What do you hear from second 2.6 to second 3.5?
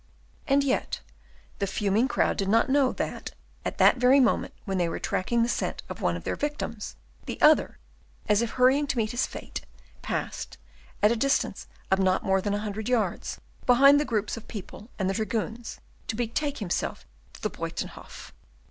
know that,